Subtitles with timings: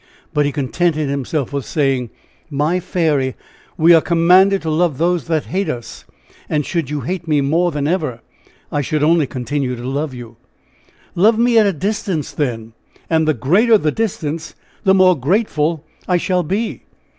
[0.33, 2.09] But he contented himself with saying:
[2.49, 3.35] "My fairy!
[3.77, 6.05] we are commanded to love those that hate us;
[6.49, 8.21] and should you hate me more than ever,
[8.71, 10.37] I should only continue to love you!"
[11.13, 12.73] "Love me at a distance, then!
[13.11, 16.85] and the greater the distance, the more grateful I shall be!"